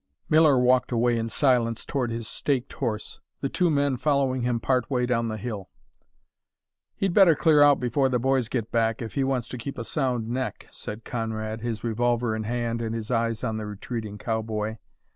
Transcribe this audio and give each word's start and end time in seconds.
Miller 0.29 0.57
walked 0.57 0.91
away 0.91 1.15
in 1.15 1.29
silence 1.29 1.85
toward 1.85 2.09
his 2.09 2.27
staked 2.27 2.73
horse, 2.73 3.19
the 3.41 3.49
two 3.49 3.69
men 3.69 3.97
following 3.97 4.41
him 4.41 4.59
part 4.59 4.89
way 4.89 5.05
down 5.05 5.27
the 5.27 5.37
hill. 5.37 5.69
"He'd 6.95 7.13
better 7.13 7.35
clear 7.35 7.61
out 7.61 7.79
before 7.79 8.09
the 8.09 8.17
boys 8.17 8.49
get 8.49 8.71
back, 8.71 8.99
if 9.03 9.13
he 9.13 9.23
wants 9.23 9.47
to 9.49 9.59
keep 9.59 9.77
a 9.77 9.83
sound 9.83 10.27
neck," 10.27 10.65
said 10.71 11.05
Conrad, 11.05 11.61
his 11.61 11.83
revolver 11.83 12.35
in 12.35 12.45
hand 12.45 12.81
and 12.81 12.95
his 12.95 13.11
eyes 13.11 13.43
on 13.43 13.57
the 13.57 13.67
retreating 13.67 14.17
cowboy. 14.17 14.77